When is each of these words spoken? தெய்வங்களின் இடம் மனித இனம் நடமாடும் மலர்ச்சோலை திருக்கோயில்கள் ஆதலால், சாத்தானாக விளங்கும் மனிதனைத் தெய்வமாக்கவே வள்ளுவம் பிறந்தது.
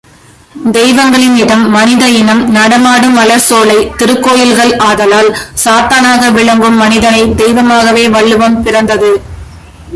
தெய்வங்களின் 0.71 1.35
இடம் 1.35 1.69
மனித 1.69 2.07
இனம் 2.07 2.49
நடமாடும் 2.51 3.17
மலர்ச்சோலை 3.17 3.91
திருக்கோயில்கள் 3.97 4.77
ஆதலால், 4.77 5.37
சாத்தானாக 5.65 6.31
விளங்கும் 6.31 6.75
மனிதனைத் 6.75 7.41
தெய்வமாக்கவே 7.41 8.09
வள்ளுவம் 8.09 8.63
பிறந்தது. 8.63 9.21